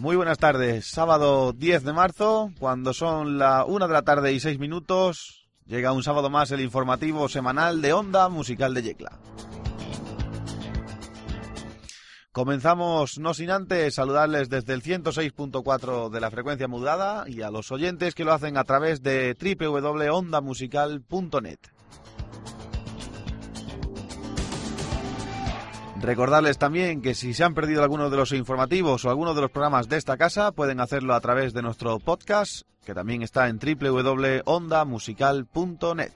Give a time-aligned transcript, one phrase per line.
[0.00, 0.86] Muy buenas tardes.
[0.86, 5.92] Sábado 10 de marzo, cuando son la una de la tarde y seis minutos, Llega
[5.92, 9.20] un sábado más el informativo semanal de Onda Musical de Yecla.
[12.32, 17.70] Comenzamos no sin antes saludarles desde el 106.4 de la frecuencia mudada y a los
[17.70, 21.60] oyentes que lo hacen a través de www.ondamusical.net.
[26.00, 29.50] Recordarles también que si se han perdido algunos de los informativos o algunos de los
[29.50, 33.58] programas de esta casa, pueden hacerlo a través de nuestro podcast, que también está en
[33.58, 36.12] www.ondamusical.net.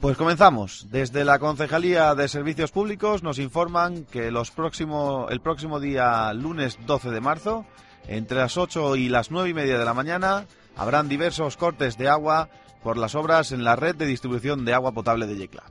[0.00, 0.88] Pues comenzamos.
[0.90, 6.76] Desde la Concejalía de Servicios Públicos nos informan que los próximo, el próximo día lunes
[6.86, 7.64] 12 de marzo,
[8.08, 10.44] entre las 8 y las 9 y media de la mañana,
[10.76, 12.48] habrán diversos cortes de agua
[12.82, 15.64] por las obras en la red de distribución de agua potable de Yecla.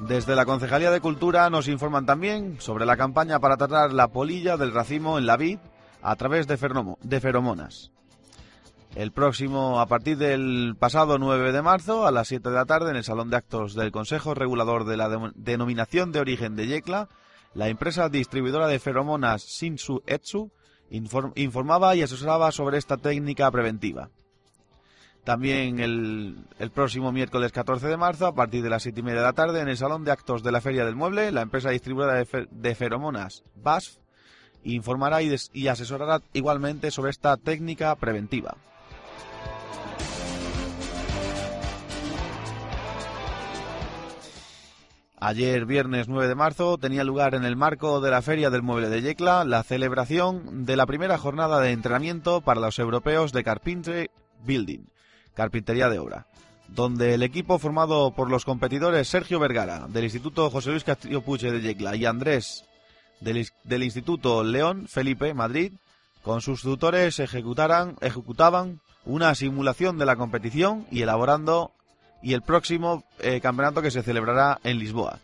[0.00, 4.56] Desde la Concejalía de Cultura nos informan también sobre la campaña para tratar la polilla
[4.56, 5.58] del racimo en la vid
[6.02, 6.56] a través de,
[7.02, 7.92] de feromonas.
[8.94, 12.90] El próximo, a partir del pasado 9 de marzo, a las 7 de la tarde,
[12.90, 17.08] en el Salón de Actos del Consejo Regulador de la Denominación de Origen de Yecla,
[17.54, 20.50] la empresa distribuidora de feromonas Shinsu Etsu
[20.90, 24.10] informaba y asesoraba sobre esta técnica preventiva.
[25.24, 29.26] También el, próximo miércoles 14 de marzo, a partir de las 7 y media de
[29.26, 32.24] la tarde, en el Salón de Actos de la Feria del Mueble, la empresa distribuidora
[32.50, 33.98] de, feromonas BASF
[34.64, 38.56] informará y, y asesorará igualmente sobre esta técnica preventiva.
[45.22, 48.88] Ayer, viernes 9 de marzo, tenía lugar en el marco de la Feria del Mueble
[48.88, 54.10] de Yecla la celebración de la primera jornada de entrenamiento para los europeos de Carpentry
[54.46, 54.86] Building,
[55.34, 56.26] carpintería de obra,
[56.68, 61.52] donde el equipo formado por los competidores Sergio Vergara, del Instituto José Luis Castillo Puche
[61.52, 62.64] de Yecla, y Andrés,
[63.20, 65.74] del, del Instituto León Felipe, Madrid,
[66.22, 71.72] con sus tutores ejecutaran, ejecutaban una simulación de la competición y elaborando
[72.22, 75.18] y el próximo eh, campeonato que se celebrará en Lisboa.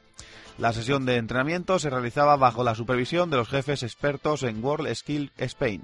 [0.58, 4.94] La sesión de entrenamiento se realizaba bajo la supervisión de los jefes expertos en World
[4.94, 5.82] Skill Spain.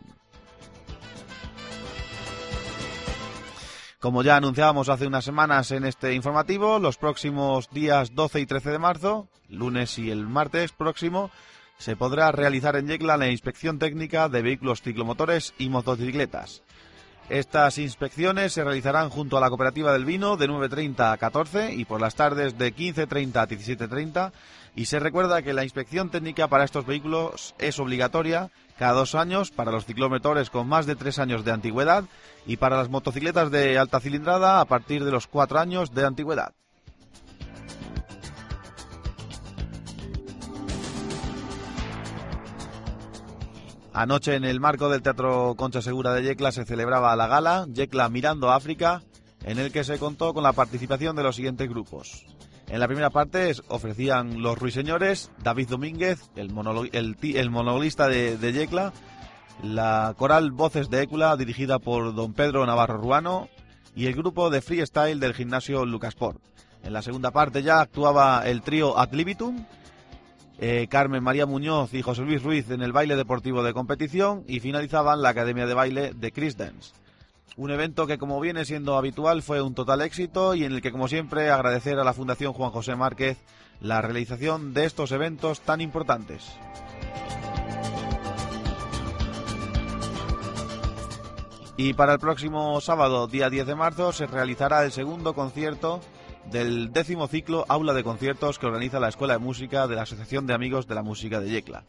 [4.01, 8.71] Como ya anunciábamos hace unas semanas en este informativo, los próximos días 12 y 13
[8.71, 11.31] de marzo, lunes y el martes próximo,
[11.79, 16.63] se podrá realizar en Yecla la inspección técnica de vehículos ciclomotores y motocicletas.
[17.29, 21.85] Estas inspecciones se realizarán junto a la Cooperativa del Vino de 9.30 a 14 y
[21.85, 24.33] por las tardes de 15.30 a 17.30
[24.75, 29.51] y se recuerda que la inspección técnica para estos vehículos es obligatoria cada dos años
[29.51, 32.05] para los ciclómetros con más de tres años de antigüedad
[32.47, 36.53] y para las motocicletas de alta cilindrada a partir de los cuatro años de antigüedad.
[43.95, 48.09] Anoche en el marco del Teatro Concha Segura de Yecla se celebraba la gala Yecla
[48.09, 49.03] Mirando África,
[49.45, 52.25] en el que se contó con la participación de los siguientes grupos.
[52.69, 58.95] En la primera parte ofrecían los ruiseñores, David Domínguez, el, de, de, Yecla,
[59.63, 63.51] la coral Voces de Écula, dirigida por don Pedro Navarro Ruano,
[63.95, 66.41] y el grupo de freestyle del gimnasio Lucasport.
[66.83, 69.67] En la segunda parte ya actuaba el trío Ad Libitum,
[70.65, 74.61] eh, Carmen María Muñoz y José Luis Ruiz en el baile deportivo de competición y
[74.61, 76.93] finalizaban la Academia de Baile de Chris Dance.
[77.57, 80.93] Un evento que, como viene siendo habitual, fue un total éxito y en el que,
[80.93, 83.39] como siempre, agradecer a la Fundación Juan José Márquez
[83.81, 86.57] la realización de estos eventos tan importantes.
[91.77, 96.01] Y para el próximo sábado, día 10 de marzo, se realizará el segundo concierto
[96.51, 100.47] del décimo ciclo Aula de Conciertos que organiza la Escuela de Música de la Asociación
[100.47, 101.85] de Amigos de la Música de Yecla.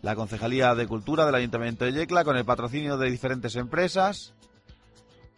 [0.00, 4.34] La Concejalía de Cultura del Ayuntamiento de Yecla, con el patrocinio de diferentes empresas,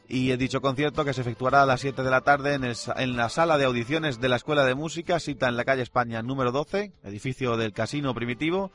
[0.08, 3.28] y dicho concierto que se efectuará a las 7 de la tarde en, en, la
[3.28, 6.92] sala de audiciones de la Escuela de Música, cita en la calle España número 12,
[7.04, 8.70] edificio del Casino Primitivo,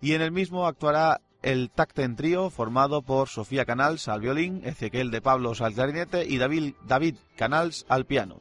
[0.00, 5.10] y en el mismo actuará el Tacten Trío, formado por Sofía Canals al violín, Ezequiel
[5.10, 8.40] de Pablos al clarinete y David, David Canals al piano.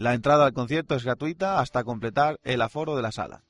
[0.00, 3.42] La entrada al concierto es gratuita hasta completar el aforo de la sala.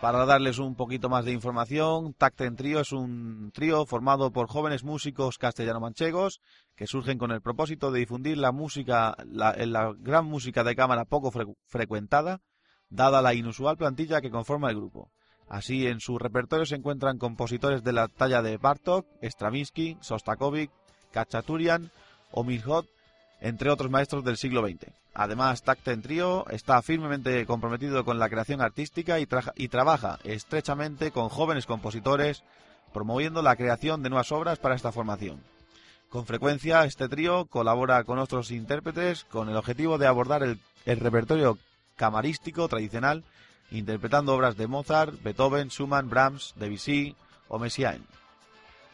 [0.00, 4.84] Para darles un poquito más de información, Tacten Trío es un trío formado por jóvenes
[4.84, 6.40] músicos castellano-manchegos
[6.76, 11.32] que surgen con el propósito de difundir la música, la, gran música de cámara poco
[11.66, 12.40] frecuentada,
[12.88, 15.10] dada la inusual plantilla que conforma el grupo.
[15.48, 20.70] Así, en su repertorio se encuentran compositores de la talla de Bartok, Stravinsky, Sostakovich,
[21.10, 21.90] Kachaturian
[22.30, 22.44] o
[23.42, 24.92] entre otros maestros del siglo XX.
[25.14, 31.28] Además, Tacten Trio está firmemente comprometido con la creación artística y, y, trabaja estrechamente con
[31.28, 32.44] jóvenes compositores,
[32.94, 35.42] promoviendo la creación de nuevas obras para esta formación.
[36.08, 41.00] Con frecuencia, este trío colabora con otros intérpretes con el objetivo de abordar el, el
[41.00, 41.58] repertorio
[41.96, 43.24] camarístico tradicional,
[43.72, 47.16] interpretando obras de Mozart, Beethoven, Schumann, Brahms, Debussy
[47.48, 48.04] o Messiaen.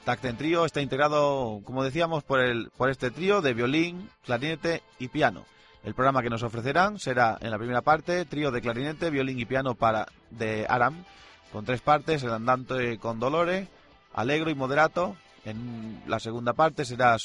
[0.09, 5.09] Tacten Trío está integrado, como decíamos, por, el, por este trío de violín, clarinete y
[5.09, 5.45] piano.
[5.85, 9.45] El programa que nos ofrecerán será en la primera parte trío de clarinete, violín y
[9.45, 11.05] piano para de Aram,
[11.53, 13.69] con tres partes, el andante con Dolore,
[14.15, 15.15] alegro y moderato.
[15.45, 17.19] En la segunda parte será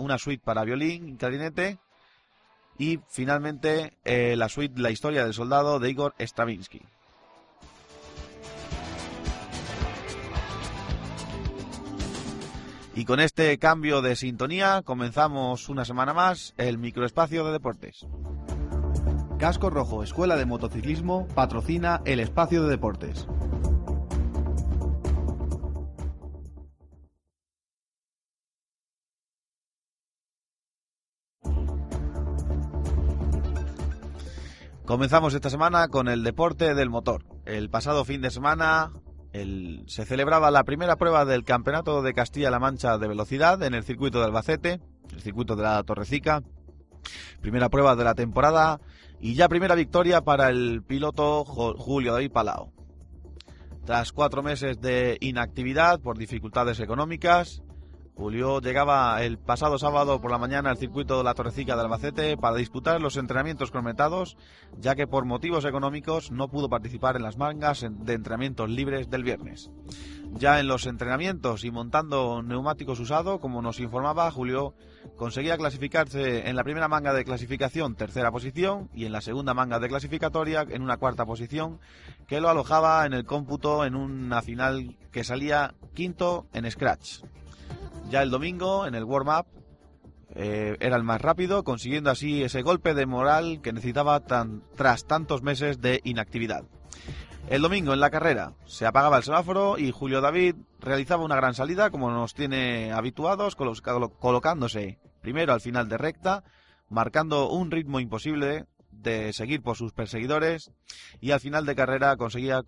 [0.00, 1.78] una suite para violín y clarinete.
[2.78, 6.82] Y finalmente eh, la suite La historia del soldado de Igor Stravinsky.
[12.96, 18.06] Y con este cambio de sintonía comenzamos una semana más el microespacio de deportes.
[19.36, 23.26] Casco Rojo, Escuela de Motociclismo, patrocina el espacio de deportes.
[34.84, 37.24] Comenzamos esta semana con el deporte del motor.
[37.44, 38.92] El pasado fin de semana
[39.86, 44.20] se celebraba la primera prueba del Campeonato de Castilla-La Mancha de Velocidad en el circuito
[44.20, 44.80] de Albacete,
[45.12, 46.42] el circuito de la Torrecica.
[47.40, 48.80] Primera prueba de la temporada
[49.20, 52.72] y ya primera victoria para el piloto Julio David Palao.
[53.84, 57.63] Tras cuatro meses de inactividad por dificultades económicas,
[58.16, 62.36] Julio llegaba el pasado sábado por la mañana al circuito de la Torrecica de Albacete
[62.36, 64.36] para disputar los entrenamientos crometados,
[64.78, 69.24] ya que por motivos económicos no pudo participar en las mangas de entrenamientos libres del
[69.24, 69.72] viernes.
[70.36, 74.74] Ya en los entrenamientos y montando neumáticos usados, como nos informaba Julio,
[75.16, 79.80] conseguía clasificarse en la primera manga de clasificación tercera posición y en la segunda manga
[79.80, 81.80] de clasificatoria en una cuarta posición,
[82.28, 87.22] que lo alojaba en el cómputo en una final que salía quinto en Scratch.
[88.10, 89.46] Ya el domingo, en el warm-up,
[90.34, 95.42] eh, era el más rápido, consiguiendo así ese golpe de moral que necesitaba tras tantos
[95.42, 96.64] meses de inactividad.
[97.48, 101.54] El domingo en la carrera se apagaba el semáforo y Julio David realizaba una gran
[101.54, 106.42] salida como nos tiene habituados, colocándose primero al final de recta,
[106.88, 110.72] marcando un ritmo imposible de seguir por sus perseguidores
[111.20, 112.62] y al final de carrera conseguía,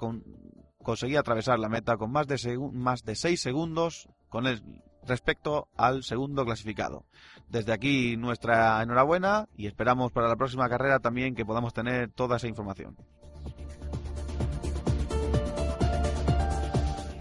[0.82, 4.62] conseguía atravesar la meta con más de, más de 6 segundos con el
[5.06, 7.04] respecto al segundo clasificado.
[7.48, 12.36] Desde aquí nuestra enhorabuena y esperamos para la próxima carrera también que podamos tener toda
[12.36, 12.96] esa información.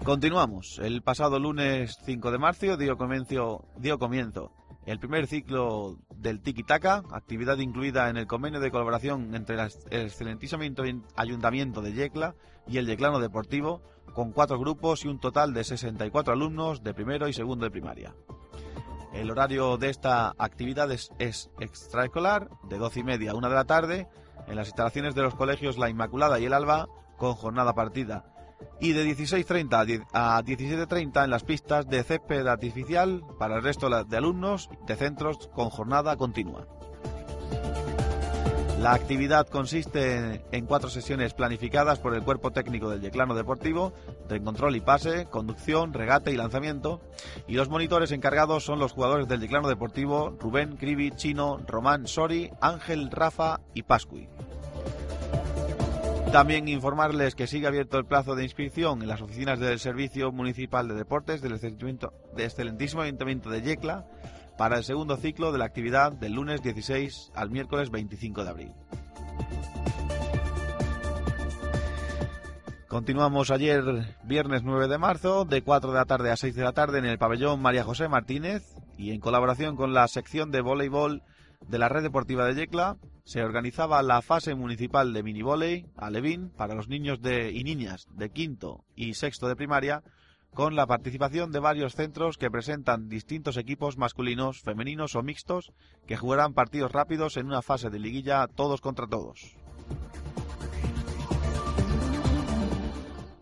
[0.04, 0.78] Continuamos.
[0.78, 4.52] El pasado lunes 5 de marzo dio comienzo, dio comienzo
[4.86, 9.70] el primer ciclo del Tiki Taka, actividad incluida en el convenio de colaboración entre el
[9.90, 10.62] excelentísimo
[11.16, 12.34] Ayuntamiento de Yecla
[12.66, 13.82] y el Yeclano Deportivo,
[14.12, 18.14] con cuatro grupos y un total de 64 alumnos de primero y segundo de primaria.
[19.12, 21.10] El horario de esta actividad es,
[21.58, 24.08] extraescolar, de 12 y media a 1 de la tarde,
[24.46, 28.35] en las instalaciones de los colegios La Inmaculada y el Alba, con jornada partida
[28.80, 34.16] y de 16.30 a 17.30 en las pistas de césped artificial para el resto de
[34.16, 36.66] alumnos de centros con jornada continua.
[38.80, 43.94] La actividad consiste en cuatro sesiones planificadas por el cuerpo técnico del Yeclano Deportivo,
[44.28, 47.00] de control y pase, conducción, regate y lanzamiento,
[47.48, 52.50] y los monitores encargados son los jugadores del Yeclano Deportivo Rubén, Cribi, Chino, Román, Sori,
[52.60, 54.28] Ángel, Rafa y Pascui.
[56.36, 60.86] También informarles que sigue abierto el plazo de inscripción en las oficinas del Servicio Municipal
[60.86, 61.58] de Deportes del
[62.36, 64.04] excelentísimo Ayuntamiento de Yecla
[64.58, 68.72] para el segundo ciclo de la actividad del lunes 16 al miércoles 25 de abril.
[72.86, 76.72] Continuamos ayer, viernes 9 de marzo, de 4 de la tarde a 6 de la
[76.72, 81.22] tarde en el pabellón María José Martínez y en colaboración con la sección de voleibol
[81.66, 86.48] de la Red Deportiva de Yecla, se organizaba la fase municipal de mini a Alevín
[86.50, 90.04] para los niños y niñas de quinto y sexto de primaria
[90.54, 95.72] con la participación de varios centros que presentan distintos equipos masculinos, femeninos o mixtos
[96.06, 99.56] que jugarán partidos rápidos en una fase de liguilla todos contra todos.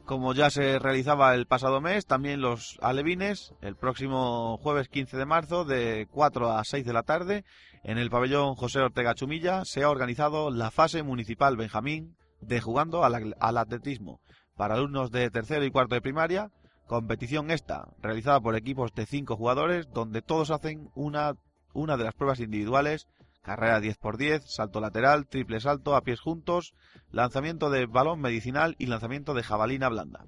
[0.04, 5.24] Como ya se realizaba el pasado mes, también los alevines, el próximo jueves 15 de
[5.24, 7.44] marzo, de 4 a 6 de la tarde,
[7.84, 13.02] en el pabellón José Ortega Chumilla, se ha organizado la fase municipal Benjamín de jugando
[13.02, 14.20] al, atletismo.
[14.56, 16.50] Para alumnos de tercero y cuarto de primaria,
[16.86, 21.32] competición esta, realizada por equipos de cinco jugadores, donde todos hacen una,
[21.72, 23.08] una de las pruebas individuales
[23.44, 26.74] carrera 10x10, salto lateral, triple salto a pies juntos,
[27.12, 30.26] lanzamiento de balón medicinal y lanzamiento de jabalina blanda.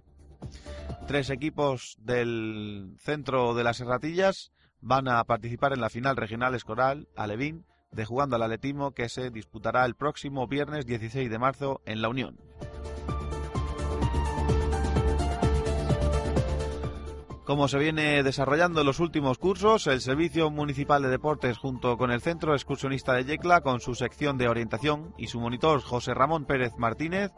[1.09, 6.99] Tres equipos del centro de las Serratillas van a participar en la final regional escolar
[7.17, 12.03] Alevín de jugando al atletismo que se disputará el próximo viernes 16 de marzo en
[12.03, 12.37] La Unión.
[17.47, 22.11] Como se viene desarrollando en los últimos cursos, el Servicio Municipal de Deportes junto con
[22.11, 26.45] el Centro Excursionista de Yecla con su sección de orientación y su monitor José Ramón
[26.45, 27.31] Pérez Martínez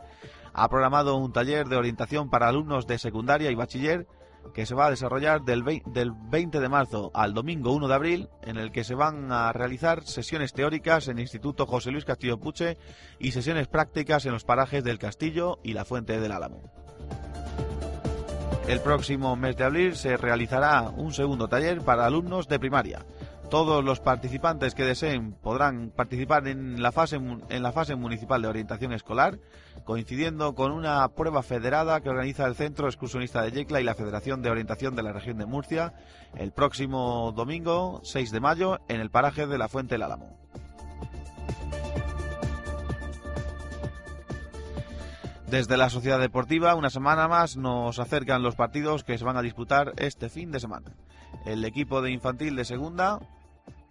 [0.55, 4.07] ha programado un taller de orientación para alumnos de secundaria y bachiller
[4.55, 8.57] que se va a desarrollar del 20 de marzo al domingo 1 de abril, en
[8.57, 12.79] el que se van a realizar sesiones teóricas en el Instituto José Luis Castillo Puche
[13.19, 16.62] y sesiones prácticas en los parajes del Castillo y la Fuente del Álamo.
[18.69, 23.07] El próximo mes de abril se realizará un segundo taller para alumnos de primaria.
[23.49, 28.49] Todos los participantes que deseen podrán participar en la fase, en la fase municipal de
[28.49, 29.39] orientación escolar,
[29.87, 34.43] coincidiendo con una prueba federada que organiza el Centro Excursionista de Yecla y la Federación
[34.43, 35.95] de Orientación de la Región de Murcia
[36.37, 40.37] el próximo domingo 6 de mayo en el paraje de la Fuente del Álamo.
[45.50, 49.43] Desde la Sociedad Deportiva, una semana más, nos acercan los partidos que se van a
[49.43, 50.93] disputar este fin de semana.
[51.47, 53.19] El equipo de infantil de segunda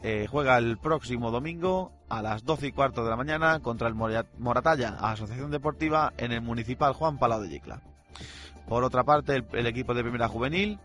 [0.04, 3.96] eh, juega el próximo domingo a las 12 y cuarto de la mañana contra el
[3.96, 7.82] Moratalla Asociación Deportiva en el Municipal Juan Palau de Yecla.
[8.68, 10.78] Por otra parte, el, equipo de primera juvenil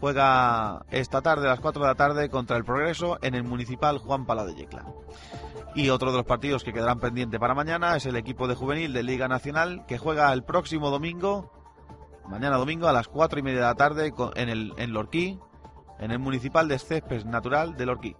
[0.00, 3.98] juega esta tarde a las 4 de la tarde contra el Progreso en el Municipal
[3.98, 4.86] Juan Palau de Yecla.
[5.76, 8.94] Y otro de los partidos que quedarán pendiente para mañana es el equipo de juvenil
[8.94, 11.52] de Liga Nacional que juega el próximo domingo,
[12.30, 15.38] mañana domingo a las cuatro y media de la tarde en, el, Lorquí,
[15.98, 18.16] en el municipal de Césped Natural de Lorquí.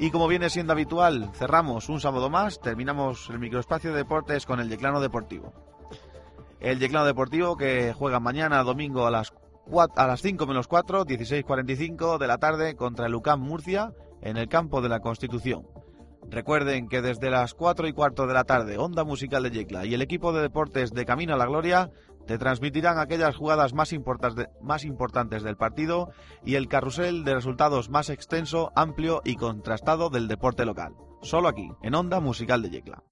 [0.00, 4.58] Y como viene siendo habitual, cerramos un sábado más, terminamos el microespacio de deportes con
[4.58, 5.52] el Yeclano Deportivo.
[6.58, 9.32] El Yeclano Deportivo que juega mañana domingo a las
[9.96, 14.48] a las 5 menos 4, 16.45 de la tarde contra el UCAM Murcia en el
[14.48, 15.66] campo de la Constitución.
[16.28, 19.94] Recuerden que desde las 4 y cuarto de la tarde, Onda Musical de Yecla y
[19.94, 21.90] el equipo de deportes de Camino a la Gloria
[22.26, 23.90] te transmitirán aquellas jugadas más,
[24.60, 26.10] más importantes del partido
[26.44, 30.94] y el carrusel de resultados más extenso, amplio y contrastado del deporte local.
[31.22, 33.02] Solo aquí, en Onda Musical de Yecla.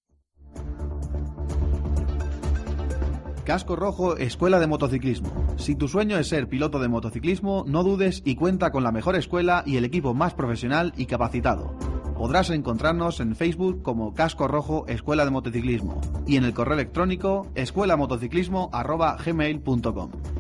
[3.49, 5.33] Casco Rojo Escuela de Motociclismo.
[5.57, 9.17] Si tu sueño es ser piloto de motociclismo, no dudes y cuenta con la mejor
[9.17, 11.75] escuela y el equipo más profesional y capacitado.
[12.15, 17.47] Podrás encontrarnos en Facebook como Casco Rojo Escuela de Motociclismo y en el correo electrónico
[17.55, 20.38] escuelamotociclismo.gmail.com.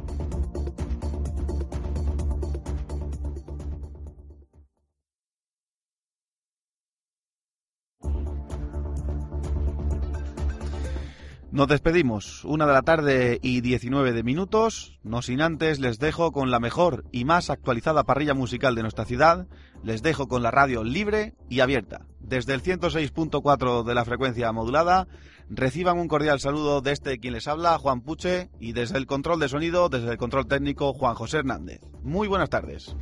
[11.50, 14.99] Nos despedimos, una de la tarde y 19 de minutos.
[15.02, 19.07] No sin antes les dejo con la mejor y más actualizada parrilla musical de nuestra
[19.07, 19.47] ciudad.
[19.83, 22.05] Les dejo con la radio libre y abierta.
[22.21, 25.09] Desde el 106.4 de la frecuencia modulada,
[25.49, 29.40] reciban un cordial saludo de este quien les habla, Juan Puche, y desde el control
[29.40, 31.81] de sonido, desde el control técnico, Juan José Hernández.
[32.02, 32.95] Muy buenas tardes.